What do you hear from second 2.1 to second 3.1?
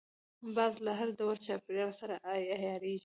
عیارېږي